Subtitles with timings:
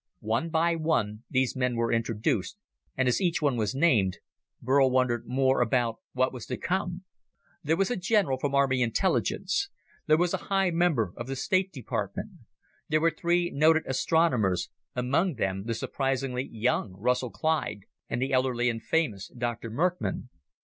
[0.25, 2.57] One by one, these men were introduced,
[2.97, 4.17] and as each one was named,
[4.59, 7.03] Burl wondered more about what was to come.
[7.63, 9.69] There was a general from Army Intelligence.
[10.07, 12.31] There was a high member of the State Department.
[12.89, 18.71] There were three noted astronomers among them the surprisingly young Russell Clyde and the elderly
[18.71, 19.69] and famous Dr.
[19.69, 20.29] Merckmann.